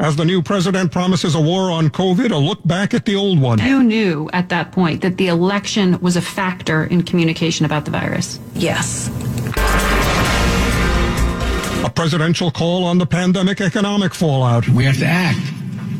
As 0.00 0.16
the 0.16 0.24
new 0.24 0.40
president 0.40 0.92
promises 0.92 1.34
a 1.34 1.40
war 1.40 1.70
on 1.70 1.90
COVID, 1.90 2.30
a 2.30 2.36
look 2.36 2.66
back 2.66 2.94
at 2.94 3.04
the 3.04 3.16
old 3.16 3.38
one. 3.38 3.58
Who 3.58 3.82
knew 3.82 4.30
at 4.32 4.48
that 4.48 4.72
point 4.72 5.02
that 5.02 5.18
the 5.18 5.28
election 5.28 6.00
was 6.00 6.16
a 6.16 6.22
factor 6.22 6.84
in 6.84 7.02
communication 7.02 7.66
about 7.66 7.84
the 7.84 7.90
virus? 7.90 8.40
Yes. 8.54 9.08
A 11.84 11.90
presidential 11.90 12.50
call 12.50 12.84
on 12.84 12.96
the 12.96 13.04
pandemic 13.04 13.60
economic 13.60 14.14
fallout. 14.14 14.66
We 14.70 14.84
have 14.84 14.96
to 14.98 15.06
act. 15.06 15.52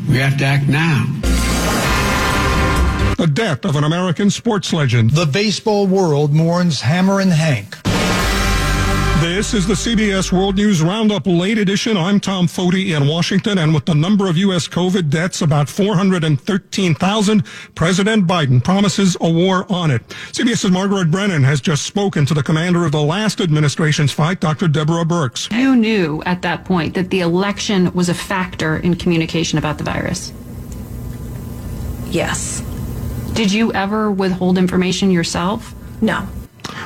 We 0.09 0.17
have 0.17 0.35
to 0.39 0.45
act 0.45 0.67
now. 0.67 1.05
The 3.17 3.27
death 3.27 3.65
of 3.65 3.75
an 3.75 3.83
American 3.83 4.31
sports 4.31 4.73
legend. 4.73 5.11
The 5.11 5.27
baseball 5.27 5.85
world 5.85 6.33
mourns 6.33 6.81
Hammerin' 6.81 7.29
Hank. 7.29 7.77
This 9.41 9.55
is 9.55 9.65
the 9.65 9.73
CBS 9.73 10.31
World 10.31 10.55
News 10.55 10.83
Roundup 10.83 11.25
late 11.25 11.57
edition. 11.57 11.97
I'm 11.97 12.19
Tom 12.19 12.45
Foty 12.45 12.95
in 12.95 13.07
Washington, 13.07 13.57
and 13.57 13.73
with 13.73 13.85
the 13.85 13.95
number 13.95 14.29
of 14.29 14.37
U.S. 14.37 14.67
COVID 14.67 15.09
deaths 15.09 15.41
about 15.41 15.67
413,000, 15.67 17.43
President 17.73 18.27
Biden 18.27 18.63
promises 18.63 19.17
a 19.19 19.27
war 19.27 19.65
on 19.67 19.89
it. 19.89 20.07
CBS's 20.31 20.69
Margaret 20.69 21.09
Brennan 21.09 21.43
has 21.43 21.59
just 21.59 21.87
spoken 21.87 22.23
to 22.27 22.35
the 22.35 22.43
commander 22.43 22.85
of 22.85 22.91
the 22.91 23.01
last 23.01 23.41
administration's 23.41 24.11
fight, 24.11 24.39
Dr. 24.41 24.67
Deborah 24.67 25.05
Birx. 25.05 25.51
Who 25.51 25.75
knew 25.75 26.21
at 26.27 26.43
that 26.43 26.63
point 26.63 26.93
that 26.93 27.09
the 27.09 27.21
election 27.21 27.91
was 27.93 28.09
a 28.09 28.13
factor 28.13 28.77
in 28.77 28.95
communication 28.95 29.57
about 29.57 29.79
the 29.79 29.83
virus? 29.83 30.31
Yes. 32.11 32.61
Did 33.33 33.51
you 33.51 33.73
ever 33.73 34.11
withhold 34.11 34.59
information 34.59 35.09
yourself? 35.09 35.73
No. 35.99 36.27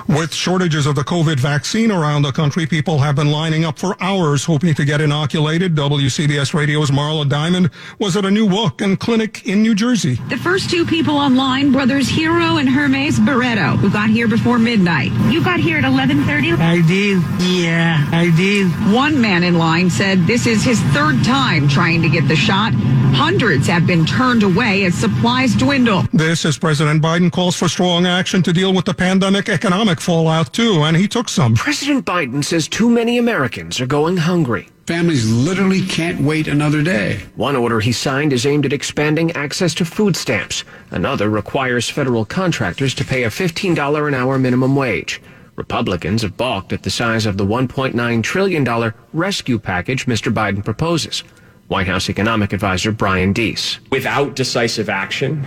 With 0.08 0.34
shortages 0.34 0.86
of 0.86 0.96
the 0.96 1.04
COVID 1.04 1.40
vaccine 1.40 1.92
around 1.92 2.22
the 2.22 2.32
country, 2.32 2.66
people 2.66 3.00
have 3.00 3.16
been 3.16 3.32
lining 3.32 3.66
up 3.66 3.80
for 3.80 3.96
hours 4.02 4.46
hoping 4.46 4.74
to 4.76 4.86
get 4.86 5.02
inoculated. 5.02 5.76
WCBS 5.76 6.54
Radio's 6.54 6.92
Marla 6.92 7.28
Diamond 7.28 7.72
was 8.00 8.16
at 8.16 8.26
a 8.26 8.32
new 8.32 8.46
walk 8.46 8.82
and 8.82 9.00
clinic 9.00 9.48
in 9.48 9.62
New 9.62 9.74
Jersey. 9.74 10.16
The 10.30 10.38
first 10.38 10.70
two 10.70 10.86
people 10.86 11.18
online, 11.18 11.72
brothers 11.72 12.08
Hero 12.08 12.58
and 12.58 12.70
Hermes 12.70 13.20
Barreto, 13.20 13.78
who 13.78 13.90
got 13.90 14.10
here 14.10 14.28
before 14.28 14.60
midnight. 14.60 15.12
You 15.32 15.44
got 15.44 15.60
here 15.60 15.78
at 15.78 15.84
11:30? 15.84 16.54
I 16.60 16.82
did. 16.82 17.22
Yeah, 17.42 18.08
I 18.12 18.32
did. 18.36 18.68
One 18.94 19.20
man 19.20 19.44
in 19.44 19.58
line 19.58 19.90
said 19.90 20.28
this 20.28 20.46
is 20.46 20.64
his 20.64 20.80
third 20.94 21.24
time 21.24 21.68
trying 21.68 22.02
to 22.04 22.10
get 22.10 22.28
the 22.28 22.36
shot. 22.36 22.74
Hundreds 23.16 23.66
have 23.68 23.88
been 23.88 24.06
turned 24.06 24.44
away 24.44 24.84
as 24.84 24.94
supplies 24.94 25.56
dwindle. 25.56 26.04
This 26.12 26.46
as 26.46 26.58
President 26.58 27.02
Biden 27.02 27.32
calls 27.32 27.56
for 27.56 27.70
strong 27.70 28.06
action 28.06 28.44
to 28.44 28.52
deal 28.52 28.74
with 28.74 28.84
the 28.84 28.94
pandemic 28.94 29.48
economic 29.66 30.00
fallout 30.00 30.54
too, 30.54 30.84
and 30.84 30.96
he 30.96 31.08
took 31.08 31.28
some. 31.28 31.56
President 31.56 32.06
Biden 32.06 32.46
says 32.46 32.68
too 32.68 32.88
many 32.88 33.18
Americans 33.18 33.82
are 33.82 33.88
going 33.88 34.16
hungry. 34.16 34.70
Families 34.86 35.28
literally 35.28 35.82
can't 35.82 36.22
wait 36.22 36.48
another 36.48 36.84
day. 36.84 37.24
One 37.36 37.56
order 37.56 37.80
he 37.80 37.92
signed 37.92 38.32
is 38.32 38.46
aimed 38.46 38.68
at 38.68 38.74
expanding 38.74 39.32
access 39.32 39.74
to 39.74 39.84
food 39.84 40.16
stamps. 40.16 40.64
Another 40.92 41.32
requires 41.32 41.90
federal 41.90 42.26
contractors 42.26 42.94
to 42.94 43.04
pay 43.04 43.24
a 43.24 43.30
$15 43.30 44.08
an 44.08 44.14
hour 44.14 44.38
minimum 44.38 44.76
wage. 44.76 45.20
Republicans 45.56 46.22
have 46.22 46.38
balked 46.38 46.72
at 46.72 46.84
the 46.84 46.92
size 46.92 47.26
of 47.26 47.38
the 47.38 47.46
$1.9 47.46 48.22
trillion 48.22 48.94
rescue 49.14 49.58
package 49.58 50.06
Mr. 50.06 50.32
Biden 50.32 50.64
proposes. 50.64 51.24
White 51.70 51.88
House 51.88 52.08
economic 52.08 52.54
advisor 52.54 52.92
Brian 52.92 53.34
Deese. 53.34 53.80
Without 53.90 54.36
decisive 54.36 54.90
action, 54.90 55.44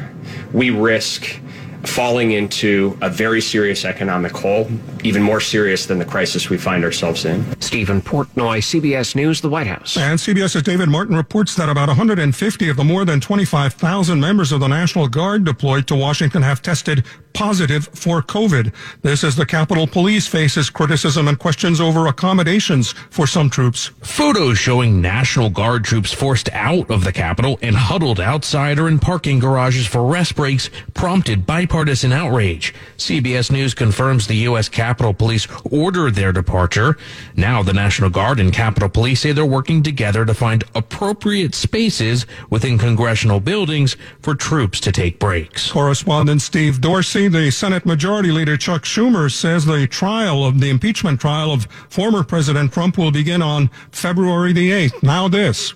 we 0.52 0.70
risk 0.70 1.38
falling 1.84 2.32
into 2.32 2.96
a 3.00 3.10
very 3.10 3.40
serious 3.40 3.84
economic 3.84 4.32
hole, 4.32 4.68
even 5.04 5.22
more 5.22 5.40
serious 5.40 5.86
than 5.86 5.98
the 5.98 6.04
crisis 6.04 6.50
we 6.50 6.58
find 6.58 6.84
ourselves 6.84 7.24
in. 7.24 7.44
Stephen 7.60 8.00
Portnoy, 8.00 8.58
CBS 8.58 9.14
News, 9.14 9.40
the 9.40 9.48
White 9.48 9.66
House. 9.66 9.96
And 9.96 10.18
CBS's 10.18 10.62
David 10.62 10.88
Martin 10.88 11.16
reports 11.16 11.54
that 11.56 11.68
about 11.68 11.88
150 11.88 12.68
of 12.68 12.76
the 12.76 12.84
more 12.84 13.04
than 13.04 13.20
25,000 13.20 14.20
members 14.20 14.52
of 14.52 14.60
the 14.60 14.68
National 14.68 15.08
Guard 15.08 15.44
deployed 15.44 15.86
to 15.88 15.94
Washington 15.94 16.42
have 16.42 16.62
tested 16.62 17.04
positive 17.32 17.88
for 17.94 18.20
COVID. 18.20 18.72
This 19.02 19.22
as 19.22 19.36
the 19.36 19.46
Capitol 19.46 19.86
Police 19.86 20.26
faces 20.26 20.70
criticism 20.70 21.28
and 21.28 21.38
questions 21.38 21.80
over 21.80 22.06
accommodations 22.06 22.92
for 23.10 23.26
some 23.26 23.48
troops. 23.48 23.92
Photos 24.02 24.58
showing 24.58 25.00
National 25.00 25.48
Guard 25.48 25.84
troops 25.84 26.12
forced 26.12 26.48
out 26.52 26.90
of 26.90 27.04
the 27.04 27.12
Capitol 27.12 27.58
and 27.62 27.76
huddled 27.76 28.18
outside 28.18 28.78
or 28.78 28.88
in 28.88 28.98
parking 28.98 29.38
garages 29.38 29.86
for 29.86 30.04
rest 30.04 30.34
breaks 30.34 30.68
prompted 30.94 31.46
bipartisan 31.68 32.12
outrage. 32.12 32.72
CBS 32.96 33.50
News 33.50 33.74
confirms 33.74 34.26
the 34.26 34.36
U.S. 34.48 34.70
Capitol 34.70 35.12
Police 35.12 35.46
ordered 35.70 36.14
their 36.14 36.32
departure. 36.32 36.96
Now 37.36 37.62
the 37.62 37.74
National 37.74 38.08
Guard 38.08 38.40
and 38.40 38.54
Capitol 38.54 38.88
Police 38.88 39.20
say 39.20 39.32
they're 39.32 39.44
working 39.44 39.82
together 39.82 40.24
to 40.24 40.32
find 40.32 40.64
appropriate 40.74 41.54
spaces 41.54 42.24
within 42.48 42.78
congressional 42.78 43.38
buildings 43.38 43.96
for 44.20 44.34
troops 44.34 44.80
to 44.80 44.92
take 44.92 45.18
breaks. 45.18 45.70
Correspondent 45.70 46.40
Steve 46.40 46.80
Dorsey 46.80 47.28
the 47.28 47.50
Senate 47.50 47.84
Majority 47.84 48.32
Leader 48.32 48.56
Chuck 48.56 48.84
Schumer 48.84 49.30
says 49.30 49.66
the 49.66 49.86
trial 49.86 50.46
of 50.46 50.60
the 50.60 50.70
impeachment 50.70 51.20
trial 51.20 51.52
of 51.52 51.66
former 51.90 52.24
President 52.24 52.72
Trump 52.72 52.96
will 52.96 53.10
begin 53.10 53.42
on 53.42 53.68
February 53.92 54.54
the 54.54 54.70
8th. 54.70 55.02
Now 55.02 55.28
this. 55.28 55.74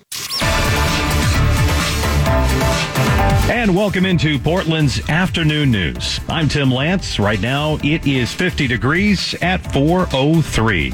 And 3.49 3.75
welcome 3.75 4.05
into 4.05 4.39
Portland's 4.39 5.09
afternoon 5.09 5.69
news. 5.69 6.21
I'm 6.29 6.47
Tim 6.47 6.71
Lance. 6.71 7.19
Right 7.19 7.41
now 7.41 7.77
it 7.83 8.07
is 8.07 8.33
50 8.33 8.67
degrees 8.67 9.35
at 9.41 9.61
403. 9.73 10.91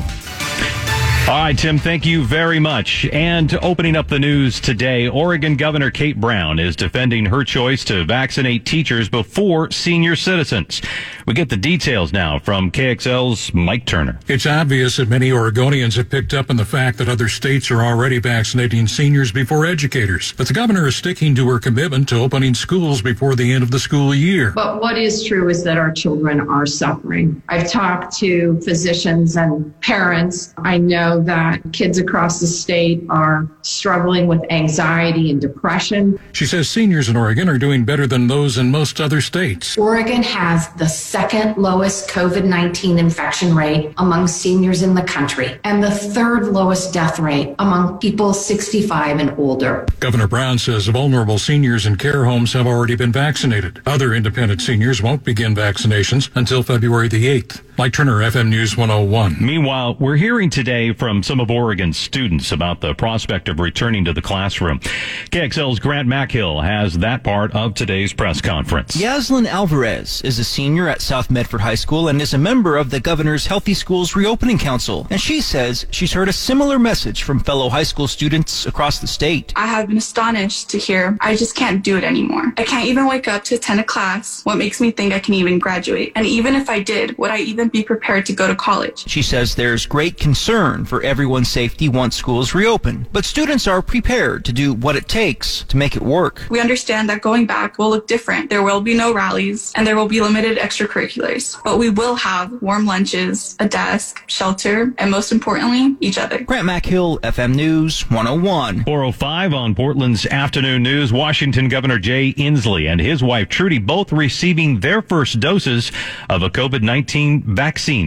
All 1.30 1.36
right, 1.36 1.56
Tim, 1.56 1.78
thank 1.78 2.08
you 2.08 2.24
very 2.24 2.58
much. 2.58 3.06
And 3.14 3.54
opening 3.62 3.96
up 3.96 4.08
the 4.08 4.18
news 4.18 4.60
today, 4.60 5.08
Oregon 5.08 5.56
Governor 5.56 5.92
Kate 5.92 6.20
Brown 6.20 6.58
is 6.58 6.76
defending 6.76 7.24
her 7.28 7.44
choice 7.44 7.86
to 7.86 8.04
vaccinate 8.04 8.66
teachers 8.66 9.10
before 9.10 9.70
senior 9.70 10.16
citizens. 10.16 10.82
We 11.28 11.36
get 11.36 11.50
the 11.50 11.56
details 11.56 12.12
now 12.12 12.40
from 12.40 12.72
KXL's 12.72 13.54
Mike 13.54 13.86
Turner. 13.86 14.20
It's 14.28 14.48
obvious 14.48 14.98
that 14.98 15.08
many 15.08 15.30
Oregonians 15.30 15.96
have 15.98 16.10
picked 16.10 16.34
up 16.34 16.50
on 16.50 16.56
the 16.56 16.66
fact 16.66 16.98
that 16.98 17.08
other 17.08 17.30
states 17.30 17.70
are 17.70 17.84
already 17.84 18.18
vaccinating 18.18 18.88
seniors 18.88 19.32
before 19.32 19.68
educators. 19.68 20.34
But 20.36 20.48
the 20.48 20.56
governor 20.56 20.88
is 20.88 20.96
sticking 20.96 21.36
to 21.36 21.48
her 21.50 21.60
commitment 21.60 22.10
to 22.10 22.16
opening 22.16 22.56
schools 22.56 23.04
before 23.04 23.36
the 23.36 23.54
end 23.54 23.62
of 23.62 23.70
the 23.70 23.78
school 23.78 24.16
year. 24.16 24.50
But 24.56 24.82
what 24.82 24.98
is 24.98 25.24
true 25.24 25.48
is 25.50 25.64
that 25.64 25.78
our 25.78 25.92
children 25.92 26.42
are 26.50 26.66
suffering. 26.66 27.40
I've 27.50 27.70
talked 27.70 28.18
to 28.18 28.60
physicians 28.62 29.38
and 29.38 29.80
parents. 29.82 30.56
I 30.58 30.80
know 30.80 31.19
that 31.25 31.62
kids 31.74 31.97
across 31.97 32.40
the 32.40 32.47
state 32.47 33.03
are 33.09 33.47
struggling 33.62 34.28
with 34.28 34.41
anxiety 34.50 35.31
and 35.31 35.41
depression. 35.41 36.19
She 36.34 36.46
says 36.46 36.69
seniors 36.69 37.09
in 37.09 37.16
Oregon 37.16 37.50
are 37.50 37.57
doing 37.57 37.85
better 37.85 38.07
than 38.07 38.28
those 38.28 38.57
in 38.57 38.72
most 38.72 39.00
other 39.00 39.22
states. 39.22 39.78
Oregon 39.78 40.24
has 40.24 40.69
the 40.74 40.88
second 40.88 41.57
lowest 41.57 42.09
COVID 42.09 42.46
19 42.46 42.97
infection 43.00 43.56
rate 43.56 43.94
among 43.97 44.28
seniors 44.28 44.81
in 44.81 44.94
the 44.94 45.03
country 45.03 45.59
and 45.63 45.84
the 45.84 45.91
third 45.91 46.47
lowest 46.47 46.94
death 46.94 47.19
rate 47.19 47.56
among 47.59 48.00
people 48.00 48.34
65 48.34 49.19
and 49.19 49.38
older. 49.39 49.86
Governor 50.00 50.27
Brown 50.27 50.57
says 50.57 50.88
vulnerable 50.88 51.39
seniors 51.39 51.86
in 51.86 51.95
care 51.95 52.25
homes 52.25 52.54
have 52.54 52.68
already 52.68 52.95
been 52.95 53.12
vaccinated. 53.12 53.81
Other 53.86 54.13
independent 54.13 54.62
seniors 54.62 55.01
won't 55.01 55.24
begin 55.24 55.56
vaccinations 55.56 56.30
until 56.36 56.63
February 56.63 57.07
the 57.07 57.25
8th. 57.25 57.62
Mike 57.80 57.94
Turner, 57.94 58.18
FM 58.18 58.50
News 58.50 58.76
101. 58.76 59.38
Meanwhile, 59.40 59.96
we're 60.02 60.18
hearing 60.18 60.50
today 60.50 60.92
from 60.92 61.24
some 61.24 61.40
of 61.40 61.50
Oregon's 61.50 61.98
students 61.98 62.52
about 62.52 62.81
the 62.81 62.94
prospect 62.94 63.48
of 63.48 63.62
returning 63.62 64.04
to 64.04 64.12
the 64.12 64.22
classroom. 64.22 64.81
KXL's 65.30 65.80
Grant 65.80 66.06
Mackhill 66.06 66.62
has 66.62 66.98
that 66.98 67.24
part 67.24 67.56
of 67.56 67.76
today's 67.76 68.12
press 68.12 68.42
conference. 68.42 68.98
Yaslin 68.98 69.48
Alvarez 69.48 70.22
is 70.24 70.40
a 70.40 70.44
senior 70.44 70.90
at 70.90 71.02
South 71.02 71.31
Medford 71.31 71.62
High 71.62 71.76
School 71.76 72.10
and 72.10 72.22
is 72.22 72.34
a 72.34 72.38
member 72.38 72.76
of 72.76 72.90
the 72.90 73.00
governor's 73.00 73.46
Healthy 73.46 73.76
Schools 73.76 74.14
Reopening 74.14 74.58
Council. 74.58 75.08
And 75.10 75.22
she 75.22 75.40
says 75.40 75.86
she's 75.90 76.12
heard 76.12 76.28
a 76.28 76.34
similar 76.34 76.80
message 76.80 77.24
from 77.24 77.40
fellow 77.40 77.70
high 77.70 77.84
school 77.84 78.10
students 78.10 78.66
across 78.66 79.00
the 79.00 79.08
state. 79.08 79.54
I 79.56 79.68
have 79.68 79.88
been 79.88 79.96
astonished 79.96 80.70
to 80.72 80.78
hear 80.78 81.18
I 81.22 81.38
just 81.38 81.56
can't 81.56 81.82
do 81.82 81.96
it 81.96 82.04
anymore. 82.04 82.52
I 82.58 82.66
can't 82.66 82.88
even 82.90 83.08
wake 83.08 83.30
up 83.30 83.46
to 83.46 83.56
attend 83.56 83.80
a 83.80 83.86
class. 83.86 84.44
What 84.44 84.58
makes 84.58 84.82
me 84.82 84.92
think 84.92 85.14
I 85.14 85.20
can 85.20 85.34
even 85.34 85.60
graduate? 85.60 86.12
And 86.18 86.25
even 86.25 86.56
if 86.56 86.70
I 86.70 86.82
did, 86.82 87.18
would 87.18 87.32
I 87.32 87.38
even 87.38 87.69
wouldn't 87.69 87.86
be 87.86 87.88
prepared 87.88 88.25
to 88.25 88.33
go 88.33 88.48
to 88.48 88.56
college. 88.56 89.07
She 89.07 89.21
says 89.21 89.54
there's 89.54 89.86
great 89.86 90.18
concern 90.18 90.86
for 90.86 91.04
everyone's 91.04 91.50
safety 91.50 91.88
once 91.88 92.16
schools 92.16 92.56
reopen, 92.56 93.07
but 93.12 93.25
students 93.25 93.68
are 93.68 93.81
prepared 93.81 94.44
to 94.45 94.54
do 94.54 94.74
what 94.74 94.95
it 94.95 95.07
takes 95.07 95.63
to 95.66 95.77
make 95.77 95.95
it 95.95 96.01
work. 96.01 96.42
We 96.50 96.60
understand 96.60 97.10
that 97.10 97.21
going 97.21 97.45
back 97.45 97.77
will 97.77 97.92
look 97.92 98.07
different. 98.07 98.50
There 98.50 98.63
will 98.63 98.81
be 98.81 98.95
no 98.95 99.13
rallies 99.13 99.71
and 99.75 99.86
there 99.86 99.95
will 99.95 100.07
be 100.07 100.19
limited 100.21 100.57
extracurriculars, 100.57 101.62
but 101.63 101.77
we 101.77 101.89
will 101.89 102.16
have 102.16 102.51
warm 102.62 102.86
lunches, 102.86 103.56
a 103.60 103.68
desk, 103.68 104.24
shelter, 104.27 104.94
and 104.98 105.12
most 105.12 105.31
importantly, 105.31 105.95
each 106.00 106.18
other. 106.18 106.39
Grant 106.44 106.68
MacHill, 106.68 107.19
FM 107.22 107.56
News 107.56 108.10
101. 108.10 108.83
405 108.86 109.54
on 109.54 109.75
Portland's 109.75 110.25
afternoon 110.25 110.83
news. 110.83 111.13
Washington 111.13 111.69
Governor 111.69 112.00
Jay 112.00 112.33
Inslee 112.33 112.89
and 112.89 113.00
his 113.00 113.22
wife 113.22 113.50
Trudy 113.50 113.77
both 113.77 114.12
receiving 114.12 114.80
their 114.80 115.01
first 115.01 115.39
doses 115.39 115.92
of 116.30 116.42
a 116.42 116.50
COVID 116.50 116.81
19 116.81 117.44
vaccine 117.44 117.59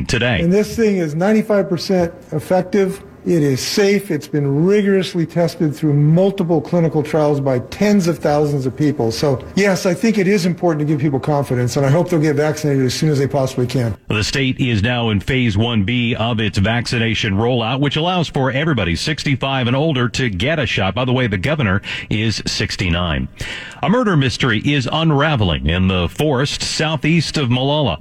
today. 0.07 0.41
And 0.41 0.53
this 0.53 0.75
thing 0.75 0.97
is 0.97 1.15
95% 1.15 2.33
effective. 2.33 3.03
It 3.25 3.45
is 3.45 3.61
safe. 3.61 4.11
It's 4.11 4.27
been 4.27 4.65
rigorously 4.67 5.27
tested 5.27 5.77
through 5.77 5.93
multiple 5.93 6.61
clinical 6.61 7.05
trials 7.05 7.41
by 7.41 7.61
tens 7.61 8.09
of 8.09 8.19
thousands 8.19 8.67
of 8.67 8.77
people. 8.77 9.13
So, 9.13 9.47
yes, 9.55 9.87
I 9.87 9.95
think 9.95 10.19
it 10.19 10.27
is 10.27 10.45
important 10.45 10.81
to 10.81 10.85
give 10.85 11.01
people 11.01 11.21
confidence, 11.21 11.77
and 11.77 11.87
I 11.87 11.89
hope 11.89 12.09
they'll 12.09 12.21
get 12.21 12.35
vaccinated 12.35 12.85
as 12.85 12.95
soon 12.95 13.11
as 13.11 13.21
they 13.21 13.29
possibly 13.29 13.69
can. 13.69 13.97
The 14.09 14.25
state 14.25 14.59
is 14.59 14.83
now 14.83 15.11
in 15.11 15.21
phase 15.21 15.55
1B 15.57 16.15
of 16.15 16.41
its 16.41 16.59
vaccination 16.59 17.35
rollout, 17.35 17.79
which 17.79 17.95
allows 17.95 18.29
for 18.29 18.51
everybody 18.51 18.97
65 18.97 19.69
and 19.69 19.77
older 19.77 20.09
to 20.09 20.29
get 20.29 20.59
a 20.59 20.67
shot. 20.67 20.97
By 20.97 21.05
the 21.05 21.13
way, 21.13 21.29
the 21.29 21.39
governor 21.39 21.81
is 22.11 22.43
69. 22.47 23.29
A 23.85 23.89
murder 23.89 24.17
mystery 24.17 24.61
is 24.65 24.89
unraveling 24.91 25.69
in 25.69 25.87
the 25.87 26.09
forest 26.09 26.63
southeast 26.63 27.37
of 27.37 27.51
Molalla. 27.51 28.01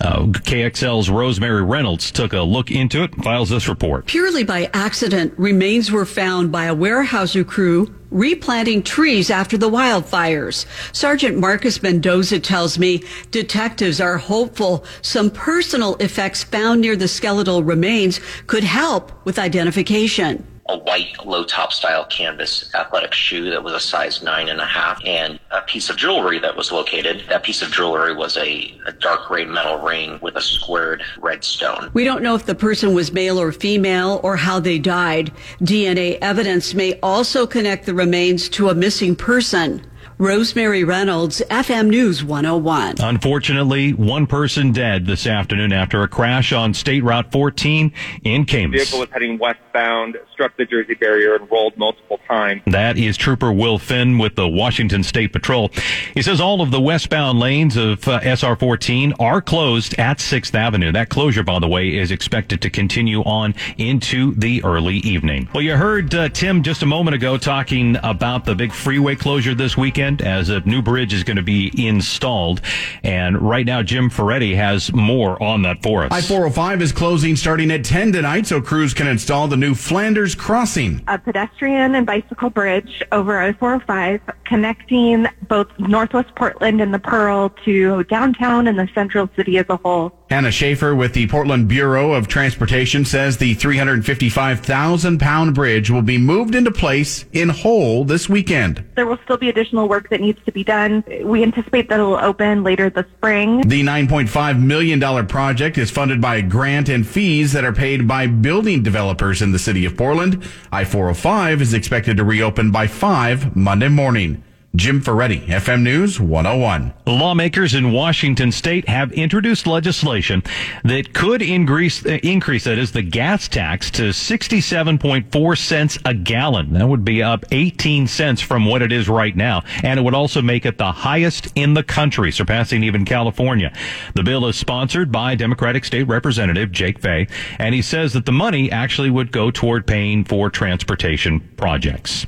Uh, 0.00 0.24
KXL's 0.24 1.10
Rosemary 1.10 1.62
Reynolds 1.62 2.10
took 2.10 2.32
a 2.32 2.40
look 2.40 2.70
into 2.70 3.02
it, 3.02 3.14
files 3.16 3.50
this 3.50 3.68
report. 3.68 4.06
Purely 4.06 4.44
by 4.44 4.61
accident, 4.74 5.34
remains 5.36 5.90
were 5.90 6.04
found 6.04 6.52
by 6.52 6.66
a 6.66 6.74
Weyerhaeuser 6.74 7.46
crew 7.46 7.94
replanting 8.10 8.82
trees 8.82 9.30
after 9.30 9.56
the 9.56 9.70
wildfires. 9.70 10.66
Sergeant 10.94 11.38
Marcus 11.38 11.82
Mendoza 11.82 12.38
tells 12.38 12.78
me 12.78 13.02
detectives 13.30 14.00
are 14.00 14.18
hopeful 14.18 14.84
some 15.00 15.30
personal 15.30 15.96
effects 15.96 16.44
found 16.44 16.80
near 16.80 16.94
the 16.94 17.08
skeletal 17.08 17.62
remains 17.62 18.20
could 18.46 18.64
help 18.64 19.12
with 19.24 19.38
identification 19.38 20.46
a 20.68 20.78
white 20.78 21.26
low 21.26 21.44
top 21.44 21.72
style 21.72 22.04
canvas 22.04 22.72
athletic 22.74 23.12
shoe 23.12 23.50
that 23.50 23.62
was 23.62 23.72
a 23.72 23.80
size 23.80 24.22
nine 24.22 24.48
and 24.48 24.60
a 24.60 24.64
half 24.64 25.04
and 25.04 25.38
a 25.50 25.60
piece 25.62 25.90
of 25.90 25.96
jewelry 25.96 26.38
that 26.38 26.56
was 26.56 26.70
located. 26.70 27.24
That 27.28 27.42
piece 27.42 27.62
of 27.62 27.72
jewelry 27.72 28.14
was 28.14 28.36
a, 28.36 28.78
a 28.86 28.92
dark 28.92 29.26
gray 29.26 29.44
metal 29.44 29.78
ring 29.78 30.18
with 30.22 30.36
a 30.36 30.40
squared 30.40 31.02
red 31.18 31.42
stone. 31.42 31.90
We 31.94 32.04
don't 32.04 32.22
know 32.22 32.34
if 32.34 32.46
the 32.46 32.54
person 32.54 32.94
was 32.94 33.12
male 33.12 33.40
or 33.40 33.50
female 33.50 34.20
or 34.22 34.36
how 34.36 34.60
they 34.60 34.78
died. 34.78 35.32
DNA 35.60 36.18
evidence 36.22 36.74
may 36.74 36.98
also 37.00 37.46
connect 37.46 37.86
the 37.86 37.94
remains 37.94 38.48
to 38.50 38.68
a 38.68 38.74
missing 38.74 39.16
person. 39.16 39.84
Rosemary 40.22 40.84
Reynolds, 40.84 41.42
FM 41.50 41.88
News 41.88 42.22
101. 42.22 43.00
Unfortunately, 43.00 43.92
one 43.92 44.28
person 44.28 44.70
dead 44.70 45.04
this 45.04 45.26
afternoon 45.26 45.72
after 45.72 46.04
a 46.04 46.08
crash 46.08 46.52
on 46.52 46.74
State 46.74 47.02
Route 47.02 47.32
14 47.32 47.92
in 48.22 48.44
Camas. 48.44 48.70
The 48.70 48.84
vehicle 48.84 49.00
was 49.00 49.08
heading 49.10 49.36
westbound, 49.40 50.16
struck 50.32 50.56
the 50.56 50.64
Jersey 50.64 50.94
barrier, 50.94 51.34
and 51.34 51.50
rolled 51.50 51.76
multiple 51.76 52.20
times. 52.28 52.62
That 52.68 52.96
is 52.98 53.16
Trooper 53.16 53.52
Will 53.52 53.80
Finn 53.80 54.16
with 54.16 54.36
the 54.36 54.46
Washington 54.46 55.02
State 55.02 55.32
Patrol. 55.32 55.72
He 56.14 56.22
says 56.22 56.40
all 56.40 56.60
of 56.60 56.70
the 56.70 56.80
westbound 56.80 57.40
lanes 57.40 57.76
of 57.76 58.06
uh, 58.06 58.20
SR 58.20 58.54
14 58.54 59.14
are 59.18 59.42
closed 59.42 59.98
at 59.98 60.18
6th 60.18 60.54
Avenue. 60.54 60.92
That 60.92 61.08
closure, 61.08 61.42
by 61.42 61.58
the 61.58 61.66
way, 61.66 61.96
is 61.96 62.12
expected 62.12 62.62
to 62.62 62.70
continue 62.70 63.22
on 63.22 63.56
into 63.76 64.36
the 64.36 64.62
early 64.62 64.98
evening. 64.98 65.48
Well, 65.52 65.64
you 65.64 65.74
heard 65.74 66.14
uh, 66.14 66.28
Tim 66.28 66.62
just 66.62 66.84
a 66.84 66.86
moment 66.86 67.16
ago 67.16 67.36
talking 67.38 67.96
about 68.04 68.44
the 68.44 68.54
big 68.54 68.72
freeway 68.72 69.16
closure 69.16 69.56
this 69.56 69.76
weekend 69.76 70.11
as 70.20 70.48
a 70.48 70.60
new 70.60 70.82
bridge 70.82 71.14
is 71.14 71.24
going 71.24 71.36
to 71.36 71.42
be 71.42 71.70
installed. 71.86 72.60
And 73.02 73.40
right 73.40 73.64
now, 73.64 73.82
Jim 73.82 74.10
Ferretti 74.10 74.54
has 74.54 74.92
more 74.92 75.42
on 75.42 75.62
that 75.62 75.82
for 75.82 76.04
us. 76.04 76.12
I 76.12 76.20
405 76.20 76.82
is 76.82 76.92
closing 76.92 77.36
starting 77.36 77.70
at 77.70 77.84
10 77.84 78.12
tonight 78.12 78.46
so 78.46 78.60
crews 78.60 78.92
can 78.92 79.06
install 79.06 79.48
the 79.48 79.56
new 79.56 79.74
Flanders 79.74 80.34
Crossing. 80.34 81.02
A 81.08 81.18
pedestrian 81.18 81.94
and 81.94 82.04
bicycle 82.04 82.50
bridge 82.50 83.02
over 83.12 83.38
I 83.38 83.52
405 83.52 84.20
connecting 84.44 85.26
both 85.48 85.68
Northwest 85.78 86.34
Portland 86.34 86.80
and 86.80 86.92
the 86.92 86.98
Pearl 86.98 87.50
to 87.64 88.04
downtown 88.04 88.66
and 88.66 88.78
the 88.78 88.88
central 88.94 89.28
city 89.36 89.56
as 89.58 89.66
a 89.68 89.76
whole. 89.76 90.12
Hannah 90.32 90.50
Schaefer 90.50 90.94
with 90.94 91.12
the 91.12 91.26
Portland 91.26 91.68
Bureau 91.68 92.14
of 92.14 92.26
Transportation 92.26 93.04
says 93.04 93.36
the 93.36 93.52
355,000 93.52 95.18
pound 95.18 95.54
bridge 95.54 95.90
will 95.90 96.00
be 96.00 96.16
moved 96.16 96.54
into 96.54 96.70
place 96.70 97.26
in 97.34 97.50
whole 97.50 98.06
this 98.06 98.30
weekend. 98.30 98.82
There 98.94 99.04
will 99.04 99.18
still 99.24 99.36
be 99.36 99.50
additional 99.50 99.90
work 99.90 100.08
that 100.08 100.22
needs 100.22 100.42
to 100.46 100.50
be 100.52 100.64
done. 100.64 101.04
We 101.22 101.42
anticipate 101.42 101.90
that 101.90 102.00
it 102.00 102.02
will 102.02 102.16
open 102.16 102.64
later 102.64 102.88
this 102.88 103.04
spring. 103.18 103.60
The 103.68 103.82
$9.5 103.82 104.58
million 104.58 105.26
project 105.26 105.76
is 105.76 105.90
funded 105.90 106.22
by 106.22 106.36
a 106.36 106.42
grant 106.42 106.88
and 106.88 107.06
fees 107.06 107.52
that 107.52 107.66
are 107.66 107.74
paid 107.74 108.08
by 108.08 108.26
building 108.26 108.82
developers 108.82 109.42
in 109.42 109.52
the 109.52 109.58
city 109.58 109.84
of 109.84 109.98
Portland. 109.98 110.42
I-405 110.72 111.60
is 111.60 111.74
expected 111.74 112.16
to 112.16 112.24
reopen 112.24 112.70
by 112.70 112.86
5 112.86 113.54
Monday 113.54 113.88
morning. 113.88 114.42
Jim 114.74 115.02
Ferretti, 115.02 115.40
FM 115.40 115.82
News 115.82 116.18
101. 116.18 116.94
Lawmakers 117.06 117.74
in 117.74 117.92
Washington 117.92 118.50
state 118.50 118.88
have 118.88 119.12
introduced 119.12 119.66
legislation 119.66 120.42
that 120.82 121.12
could 121.12 121.42
increase, 121.42 122.06
uh, 122.06 122.18
increase 122.22 122.64
that 122.64 122.78
is 122.78 122.92
the 122.92 123.02
gas 123.02 123.48
tax 123.48 123.90
to 123.90 124.04
67.4 124.04 125.58
cents 125.58 125.98
a 126.06 126.14
gallon. 126.14 126.72
That 126.72 126.88
would 126.88 127.04
be 127.04 127.22
up 127.22 127.44
18 127.52 128.06
cents 128.06 128.40
from 128.40 128.64
what 128.64 128.80
it 128.80 128.92
is 128.92 129.10
right 129.10 129.36
now. 129.36 129.62
And 129.82 130.00
it 130.00 130.02
would 130.04 130.14
also 130.14 130.40
make 130.40 130.64
it 130.64 130.78
the 130.78 130.90
highest 130.90 131.52
in 131.54 131.74
the 131.74 131.82
country, 131.82 132.32
surpassing 132.32 132.82
even 132.82 133.04
California. 133.04 133.74
The 134.14 134.22
bill 134.22 134.46
is 134.46 134.56
sponsored 134.56 135.12
by 135.12 135.34
Democratic 135.34 135.84
State 135.84 136.04
Representative 136.04 136.72
Jake 136.72 136.98
Fey, 136.98 137.26
and 137.58 137.74
he 137.74 137.82
says 137.82 138.14
that 138.14 138.24
the 138.24 138.32
money 138.32 138.72
actually 138.72 139.10
would 139.10 139.32
go 139.32 139.50
toward 139.50 139.86
paying 139.86 140.24
for 140.24 140.48
transportation 140.48 141.40
projects. 141.58 142.26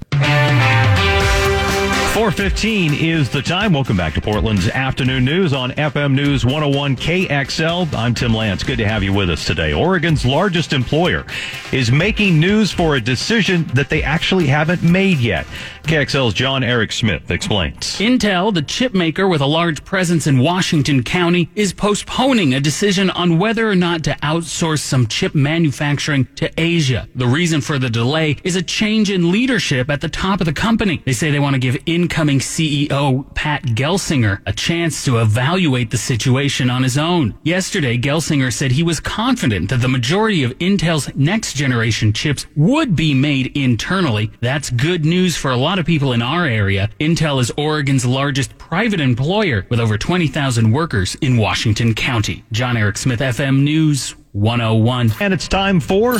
415 2.14 2.94
is 2.94 3.28
the 3.28 3.42
time. 3.42 3.72
Welcome 3.72 3.96
back 3.96 4.14
to 4.14 4.20
Portland's 4.20 4.68
afternoon 4.68 5.24
news 5.24 5.52
on 5.52 5.72
FM 5.72 6.14
News 6.14 6.44
101 6.44 6.94
KXL. 6.94 7.92
I'm 7.92 8.14
Tim 8.14 8.32
Lance. 8.32 8.62
Good 8.62 8.78
to 8.78 8.86
have 8.86 9.02
you 9.02 9.12
with 9.12 9.30
us 9.30 9.44
today. 9.44 9.72
Oregon's 9.72 10.24
largest 10.24 10.72
employer 10.72 11.26
is 11.72 11.90
making 11.90 12.38
news 12.38 12.70
for 12.70 12.94
a 12.94 13.00
decision 13.00 13.64
that 13.74 13.88
they 13.88 14.04
actually 14.04 14.46
haven't 14.46 14.84
made 14.84 15.18
yet. 15.18 15.44
KXL's 15.82 16.34
John 16.34 16.62
Eric 16.62 16.92
Smith 16.92 17.30
explains. 17.32 17.98
Intel, 17.98 18.54
the 18.54 18.62
chip 18.62 18.94
maker 18.94 19.26
with 19.26 19.40
a 19.40 19.46
large 19.46 19.84
presence 19.84 20.28
in 20.28 20.38
Washington 20.38 21.02
County, 21.02 21.50
is 21.56 21.74
postponing 21.74 22.54
a 22.54 22.60
decision 22.60 23.10
on 23.10 23.40
whether 23.40 23.68
or 23.68 23.74
not 23.74 24.04
to 24.04 24.12
outsource 24.22 24.78
some 24.78 25.08
chip 25.08 25.34
manufacturing 25.34 26.26
to 26.36 26.48
Asia. 26.56 27.08
The 27.16 27.26
reason 27.26 27.60
for 27.60 27.78
the 27.78 27.90
delay 27.90 28.36
is 28.44 28.54
a 28.54 28.62
change 28.62 29.10
in 29.10 29.32
leadership 29.32 29.90
at 29.90 30.00
the 30.00 30.08
top 30.08 30.40
of 30.40 30.46
the 30.46 30.54
company. 30.54 31.02
They 31.04 31.12
say 31.12 31.32
they 31.32 31.40
want 31.40 31.54
to 31.54 31.60
give 31.60 31.76
incoming 32.04 32.38
CEO 32.38 33.24
Pat 33.34 33.62
Gelsinger 33.62 34.42
a 34.44 34.52
chance 34.52 35.06
to 35.06 35.20
evaluate 35.20 35.90
the 35.90 35.96
situation 35.96 36.68
on 36.68 36.82
his 36.82 36.98
own. 36.98 37.34
Yesterday, 37.44 37.96
Gelsinger 37.96 38.52
said 38.52 38.72
he 38.72 38.82
was 38.82 39.00
confident 39.00 39.70
that 39.70 39.80
the 39.80 39.88
majority 39.88 40.42
of 40.42 40.52
Intel's 40.58 41.14
next 41.16 41.54
generation 41.54 42.12
chips 42.12 42.44
would 42.56 42.94
be 42.94 43.14
made 43.14 43.56
internally. 43.56 44.30
That's 44.42 44.68
good 44.68 45.06
news 45.06 45.34
for 45.34 45.50
a 45.50 45.56
lot 45.56 45.78
of 45.78 45.86
people 45.86 46.12
in 46.12 46.20
our 46.20 46.44
area. 46.44 46.90
Intel 47.00 47.40
is 47.40 47.50
Oregon's 47.56 48.04
largest 48.04 48.58
private 48.58 49.00
employer 49.00 49.64
with 49.70 49.80
over 49.80 49.96
20,000 49.96 50.72
workers 50.72 51.14
in 51.22 51.38
Washington 51.38 51.94
County. 51.94 52.44
John 52.52 52.76
Eric 52.76 52.98
Smith, 52.98 53.20
FM 53.20 53.62
News 53.62 54.14
101. 54.32 55.14
And 55.20 55.32
it's 55.32 55.48
time 55.48 55.80
for 55.80 56.18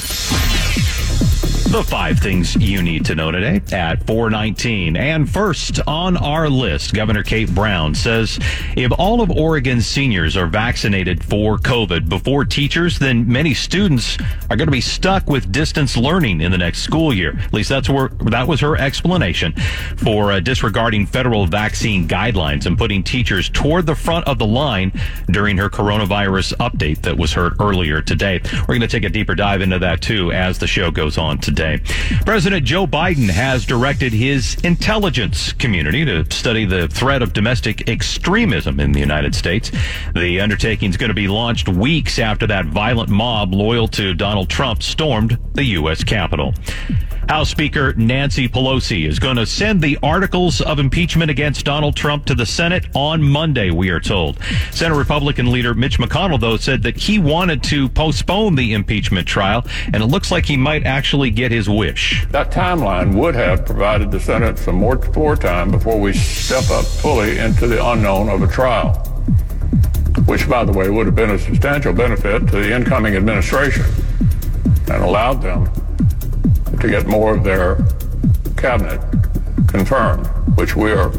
the 1.75 1.83
five 1.83 2.21
things 2.21 2.55
you 2.55 2.81
need 2.83 3.05
to 3.05 3.17
know 3.17 3.33
today 3.33 3.61
at 3.73 4.07
419. 4.07 4.97
And 4.97 5.29
first 5.29 5.81
on 5.89 6.17
our 6.17 6.49
list, 6.49 6.95
Governor 6.95 7.25
Kate 7.25 7.53
Brown 7.53 7.97
says 7.97 8.39
if 8.77 8.93
all 8.97 9.21
of 9.21 9.29
Oregon's 9.29 9.85
seniors 9.85 10.37
are 10.37 10.47
vaccinated 10.47 11.25
for 11.25 11.59
COVID 11.59 12.09
before 12.09 12.45
teachers, 12.45 13.01
then 13.01 13.27
many 13.27 13.55
students 13.55 14.17
are 14.49 14.57
going 14.57 14.69
to 14.69 14.73
be 14.73 14.81
stuck 14.81 15.29
with 15.29 15.51
distance 15.51 15.97
learning 15.97 16.43
in 16.43 16.53
the 16.53 16.59
next 16.59 16.83
school 16.83 17.13
year. 17.13 17.37
At 17.43 17.53
least 17.53 17.71
that's 17.71 17.89
where 17.89 18.09
that 18.27 18.47
was 18.47 18.61
her 18.61 18.77
explanation 18.77 19.53
for 19.97 20.31
uh, 20.31 20.39
disregarding 20.39 21.07
federal 21.07 21.45
vaccine 21.45 22.07
guidelines 22.07 22.67
and 22.67 22.79
putting 22.79 23.03
teachers 23.03 23.49
toward 23.49 23.87
the 23.87 23.97
front 23.97 24.29
of 24.29 24.39
the 24.39 24.47
line 24.47 24.93
during 25.29 25.57
her 25.57 25.69
coronavirus 25.69 26.55
update 26.59 27.03
that 27.03 27.17
was 27.17 27.33
heard 27.33 27.61
earlier 27.61 28.01
today. 28.01 28.41
We're 28.61 28.79
going 28.79 28.81
to 28.83 28.87
take 28.87 29.03
a 29.03 29.09
deeper 29.09 29.35
dive 29.35 29.61
into 29.61 29.81
that 29.81 30.03
too 30.03 30.31
as 30.31 30.61
the 30.61 30.69
show 30.69 30.93
goes 30.93 31.19
on 31.19 31.39
today. 31.39 31.64
President 32.25 32.65
Joe 32.65 32.87
Biden 32.87 33.29
has 33.29 33.65
directed 33.65 34.13
his 34.13 34.57
intelligence 34.65 35.53
community 35.53 36.05
to 36.05 36.25
study 36.31 36.65
the 36.65 36.89
threat 36.89 37.23
of 37.23 37.33
domestic 37.33 37.89
extremism 37.89 38.81
in 38.81 38.93
the 38.93 39.01
United 39.01 39.35
States. 39.35 39.71
The 40.15 40.41
undertaking 40.41 40.91
is 40.91 40.97
going 40.97 41.09
to 41.09 41.15
be 41.15 41.29
launched 41.29 41.69
weeks 41.69 42.19
after 42.19 42.47
that 42.47 42.67
violent 42.67 43.09
mob 43.09 43.55
loyal 43.55 43.89
to 43.89 44.15
Donald 44.15 44.49
Trump 44.49 44.83
stormed 44.83 45.39
the 45.55 45.65
U.S. 45.65 46.05
Capitol. 46.05 46.55
House 47.29 47.49
Speaker 47.49 47.95
Nancy 47.95 48.49
Pelosi 48.49 49.07
is 49.09 49.19
going 49.19 49.37
to 49.37 49.47
send 49.47 49.81
the 49.81 49.99
articles 50.03 50.61
of 50.61 50.79
impeachment 50.79 51.31
against 51.31 51.65
Donald 51.65 51.97
Trump 51.97 52.27
to 52.27 52.35
the 52.35 52.45
Senate 52.45 52.87
on 52.95 53.23
Monday, 53.23 53.71
we 53.71 53.89
are 53.89 54.01
told. 54.01 54.39
Senate 54.71 54.97
Republican 54.97 55.51
leader 55.51 55.75
Mitch 55.75 55.99
McConnell, 55.99 56.39
though, 56.39 56.57
said 56.57 56.83
that 56.83 56.97
he 56.97 57.19
wanted 57.19 57.63
to 57.65 57.89
postpone 57.89 58.57
the 58.57 58.75
impeachment 58.75 59.27
trial, 59.27 59.67
and 59.87 59.97
it 59.97 60.07
looks 60.07 60.31
like 60.31 60.45
he 60.45 60.57
might 60.57 60.85
actually 60.85 61.31
get 61.31 61.51
his 61.51 61.69
wish. 61.69 62.27
That 62.31 62.51
timeline 62.51 63.15
would 63.19 63.35
have 63.35 63.65
provided 63.65 64.11
the 64.11 64.21
Senate 64.21 64.59
some 64.59 64.77
more 64.77 64.99
floor 64.99 65.35
time 65.35 65.71
before 65.71 65.99
we 65.99 66.13
step 66.13 66.71
up 66.71 66.85
fully 66.85 67.39
into 67.39 67.67
the 67.67 67.85
unknown 67.85 68.29
of 68.29 68.43
a 68.43 68.47
trial, 68.47 68.95
which, 70.27 70.49
by 70.49 70.65
the 70.65 70.73
way, 70.73 70.91
would 70.91 71.07
have 71.07 71.15
been 71.15 71.31
a 71.31 71.39
substantial 71.39 71.93
benefit 71.93 72.41
to 72.49 72.57
the 72.57 72.75
incoming 72.75 73.17
administration 73.17 73.85
and 74.89 75.03
allowed 75.03 75.41
them 75.41 75.71
to 76.85 76.91
get 76.91 77.07
more 77.07 77.35
of 77.35 77.43
their 77.43 77.77
cabinet 78.59 79.01
confirmed, 79.69 80.27
which 80.59 80.77
we 80.77 80.93
are 80.93 81.11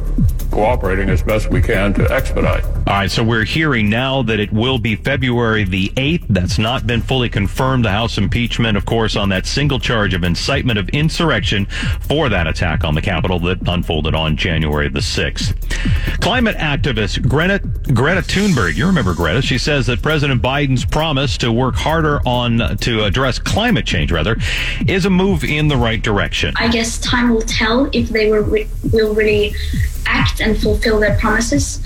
cooperating 0.55 1.09
as 1.09 1.21
best 1.21 1.51
we 1.51 1.61
can 1.61 1.93
to 1.93 2.09
expedite. 2.09 2.63
All 2.63 2.83
right, 2.87 3.11
so 3.11 3.21
we're 3.21 3.43
hearing 3.43 3.89
now 3.89 4.23
that 4.23 4.39
it 4.39 4.53
will 4.53 4.79
be 4.79 4.95
February 4.95 5.65
the 5.65 5.89
8th. 5.97 6.25
That's 6.29 6.57
not 6.57 6.87
been 6.87 7.01
fully 7.01 7.27
confirmed. 7.27 7.83
The 7.83 7.91
House 7.91 8.17
impeachment, 8.17 8.77
of 8.77 8.85
course, 8.85 9.17
on 9.17 9.27
that 9.29 9.45
single 9.45 9.79
charge 9.79 10.13
of 10.13 10.23
incitement 10.23 10.79
of 10.79 10.87
insurrection 10.89 11.65
for 11.99 12.29
that 12.29 12.47
attack 12.47 12.85
on 12.85 12.95
the 12.95 13.01
Capitol 13.01 13.37
that 13.39 13.67
unfolded 13.67 14.15
on 14.15 14.37
January 14.37 14.87
the 14.87 15.01
6th. 15.01 16.21
Climate 16.21 16.55
activist 16.55 17.27
Greta, 17.27 17.59
Greta 17.93 18.21
Thunberg, 18.21 18.75
you 18.75 18.87
remember 18.87 19.13
Greta, 19.13 19.41
she 19.41 19.57
says 19.57 19.85
that 19.87 20.01
President 20.01 20.41
Biden's 20.41 20.85
promise 20.85 21.37
to 21.39 21.51
work 21.51 21.75
harder 21.75 22.21
on, 22.25 22.77
to 22.77 23.03
address 23.03 23.39
climate 23.39 23.85
change, 23.85 24.09
rather, 24.09 24.37
is 24.87 25.05
a 25.05 25.09
move 25.09 25.43
in 25.43 25.67
the 25.67 25.75
right 25.75 26.01
direction. 26.01 26.53
I 26.55 26.69
guess 26.69 26.97
time 26.99 27.31
will 27.31 27.41
tell 27.41 27.89
if 27.91 28.07
they 28.07 28.31
will, 28.31 28.45
will 28.93 29.13
really 29.13 29.53
act 30.07 30.39
and 30.45 30.57
fulfill 30.57 30.99
their 30.99 31.17
promises. 31.17 31.85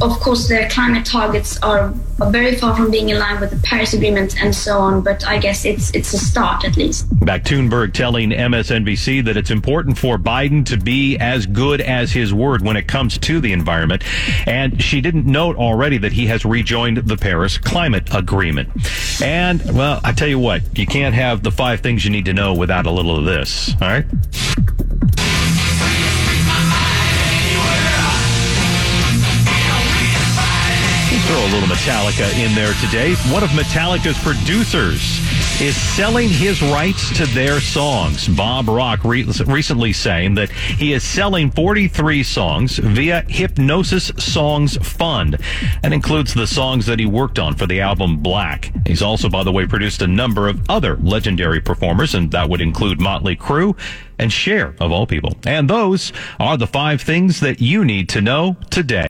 Of 0.00 0.20
course, 0.20 0.48
their 0.48 0.68
climate 0.68 1.04
targets 1.04 1.60
are, 1.62 1.92
are 2.20 2.30
very 2.30 2.56
far 2.56 2.76
from 2.76 2.90
being 2.90 3.08
in 3.08 3.18
line 3.18 3.40
with 3.40 3.50
the 3.50 3.56
Paris 3.58 3.94
Agreement 3.94 4.40
and 4.40 4.54
so 4.54 4.78
on, 4.78 5.02
but 5.02 5.26
I 5.26 5.38
guess 5.38 5.64
it's 5.64 5.90
it's 5.94 6.12
a 6.12 6.18
start 6.18 6.64
at 6.64 6.76
least. 6.76 7.06
Back 7.24 7.44
Thunberg 7.44 7.94
telling 7.94 8.30
MSNBC 8.30 9.24
that 9.24 9.36
it's 9.36 9.50
important 9.50 9.98
for 9.98 10.18
Biden 10.18 10.64
to 10.66 10.76
be 10.76 11.16
as 11.18 11.46
good 11.46 11.80
as 11.80 12.12
his 12.12 12.32
word 12.34 12.62
when 12.62 12.76
it 12.76 12.86
comes 12.86 13.18
to 13.18 13.40
the 13.40 13.52
environment. 13.52 14.04
And 14.46 14.80
she 14.82 15.00
didn't 15.00 15.26
note 15.26 15.56
already 15.56 15.98
that 15.98 16.12
he 16.12 16.26
has 16.26 16.44
rejoined 16.44 16.98
the 16.98 17.16
Paris 17.16 17.58
Climate 17.58 18.14
Agreement. 18.14 18.70
And, 19.22 19.62
well, 19.76 20.00
I 20.04 20.12
tell 20.12 20.28
you 20.28 20.38
what, 20.38 20.78
you 20.78 20.86
can't 20.86 21.14
have 21.14 21.42
the 21.42 21.50
five 21.50 21.80
things 21.80 22.04
you 22.04 22.10
need 22.10 22.26
to 22.26 22.34
know 22.34 22.54
without 22.54 22.86
a 22.86 22.90
little 22.90 23.16
of 23.16 23.24
this. 23.24 23.72
All 23.80 23.88
right? 23.88 24.04
A 31.48 31.50
little 31.50 31.68
Metallica 31.68 32.28
in 32.38 32.54
there 32.54 32.74
today. 32.74 33.14
One 33.32 33.42
of 33.42 33.48
Metallica's 33.50 34.18
producers 34.18 35.00
is 35.62 35.74
selling 35.74 36.28
his 36.28 36.60
rights 36.60 37.16
to 37.16 37.24
their 37.26 37.58
songs. 37.58 38.28
Bob 38.28 38.68
Rock 38.68 39.02
re- 39.02 39.24
recently 39.46 39.94
saying 39.94 40.34
that 40.34 40.50
he 40.50 40.92
is 40.92 41.02
selling 41.02 41.50
43 41.50 42.22
songs 42.22 42.76
via 42.76 43.22
Hipgnosis 43.22 44.20
Songs 44.20 44.76
Fund. 44.86 45.38
and 45.82 45.94
includes 45.94 46.34
the 46.34 46.46
songs 46.46 46.84
that 46.84 46.98
he 46.98 47.06
worked 47.06 47.38
on 47.38 47.54
for 47.54 47.66
the 47.66 47.80
album 47.80 48.18
Black. 48.18 48.70
He's 48.86 49.00
also, 49.00 49.30
by 49.30 49.42
the 49.42 49.52
way, 49.52 49.66
produced 49.66 50.02
a 50.02 50.06
number 50.06 50.48
of 50.48 50.68
other 50.68 50.98
legendary 50.98 51.60
performers, 51.60 52.14
and 52.14 52.30
that 52.32 52.50
would 52.50 52.60
include 52.60 53.00
Motley 53.00 53.36
Crue 53.36 53.74
and 54.18 54.32
Cher, 54.32 54.74
of 54.80 54.92
all 54.92 55.06
people. 55.06 55.36
And 55.46 55.70
those 55.70 56.12
are 56.38 56.56
the 56.56 56.66
five 56.66 57.00
things 57.00 57.40
that 57.40 57.60
you 57.60 57.84
need 57.84 58.08
to 58.10 58.20
know 58.20 58.56
today. 58.68 59.06